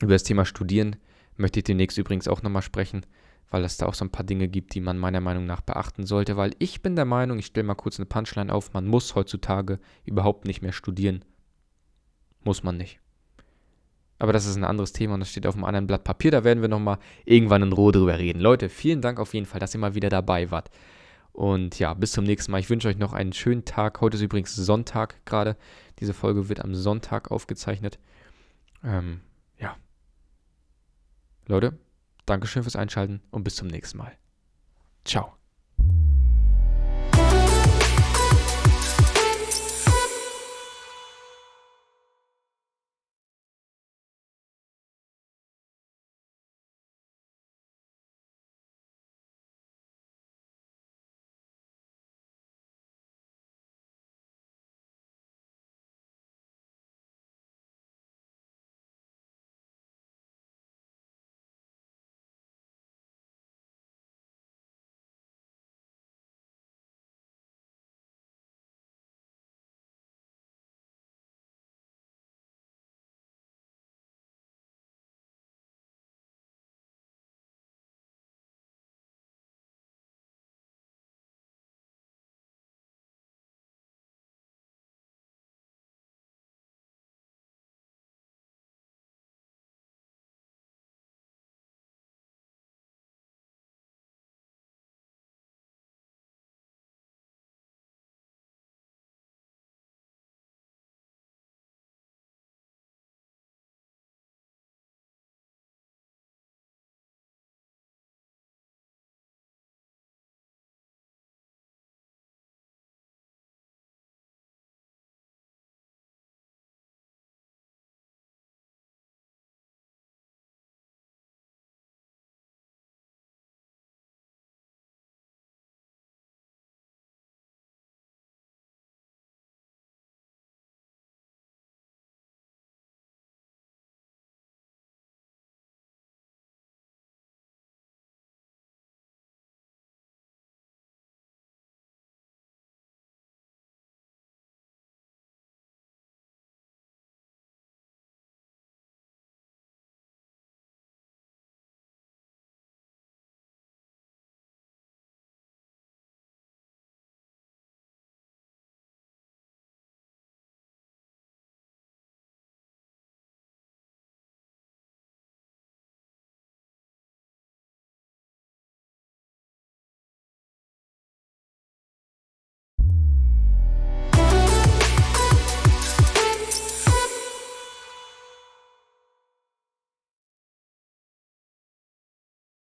über 0.00 0.12
das 0.12 0.24
Thema 0.24 0.44
Studieren 0.44 0.96
möchte 1.36 1.60
ich 1.60 1.64
demnächst 1.64 1.96
übrigens 1.96 2.28
auch 2.28 2.42
nochmal 2.42 2.62
sprechen, 2.62 3.06
weil 3.50 3.64
es 3.64 3.76
da 3.76 3.86
auch 3.86 3.94
so 3.94 4.04
ein 4.04 4.10
paar 4.10 4.24
Dinge 4.24 4.48
gibt, 4.48 4.74
die 4.74 4.80
man 4.80 4.98
meiner 4.98 5.20
Meinung 5.20 5.46
nach 5.46 5.60
beachten 5.60 6.06
sollte, 6.06 6.36
weil 6.36 6.52
ich 6.58 6.82
bin 6.82 6.96
der 6.96 7.04
Meinung, 7.04 7.38
ich 7.38 7.46
stelle 7.46 7.66
mal 7.66 7.74
kurz 7.74 7.98
eine 7.98 8.06
Punchline 8.06 8.52
auf, 8.52 8.72
man 8.72 8.86
muss 8.86 9.14
heutzutage 9.14 9.78
überhaupt 10.04 10.46
nicht 10.46 10.62
mehr 10.62 10.72
studieren. 10.72 11.24
Muss 12.42 12.62
man 12.62 12.76
nicht. 12.76 13.00
Aber 14.18 14.32
das 14.32 14.46
ist 14.46 14.56
ein 14.56 14.64
anderes 14.64 14.92
Thema 14.92 15.14
und 15.14 15.20
das 15.20 15.30
steht 15.30 15.46
auf 15.46 15.54
einem 15.54 15.64
anderen 15.64 15.86
Blatt 15.86 16.04
Papier. 16.04 16.30
Da 16.30 16.44
werden 16.44 16.62
wir 16.62 16.68
nochmal 16.68 16.98
irgendwann 17.24 17.62
in 17.62 17.72
Ruhe 17.72 17.92
drüber 17.92 18.18
reden. 18.18 18.40
Leute, 18.40 18.68
vielen 18.68 19.00
Dank 19.00 19.18
auf 19.18 19.34
jeden 19.34 19.46
Fall, 19.46 19.60
dass 19.60 19.74
ihr 19.74 19.80
mal 19.80 19.94
wieder 19.94 20.08
dabei 20.08 20.50
wart. 20.50 20.70
Und 21.32 21.80
ja, 21.80 21.94
bis 21.94 22.12
zum 22.12 22.24
nächsten 22.24 22.52
Mal. 22.52 22.60
Ich 22.60 22.70
wünsche 22.70 22.86
euch 22.86 22.96
noch 22.96 23.12
einen 23.12 23.32
schönen 23.32 23.64
Tag. 23.64 24.00
Heute 24.00 24.16
ist 24.16 24.22
übrigens 24.22 24.54
Sonntag 24.54 25.24
gerade. 25.26 25.56
Diese 25.98 26.14
Folge 26.14 26.48
wird 26.48 26.60
am 26.60 26.76
Sonntag 26.76 27.32
aufgezeichnet. 27.32 27.98
Ähm, 28.84 29.20
ja. 29.58 29.76
Leute, 31.48 31.76
Dankeschön 32.26 32.62
fürs 32.62 32.76
Einschalten 32.76 33.22
und 33.30 33.44
bis 33.44 33.56
zum 33.56 33.68
nächsten 33.68 33.98
Mal. 33.98 34.16
Ciao. 35.04 35.36